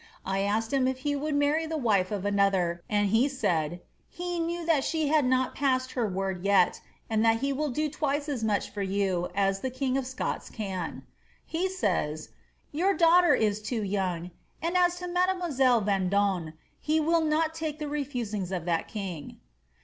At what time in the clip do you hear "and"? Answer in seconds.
2.89-3.09, 7.07-7.23, 14.59-14.75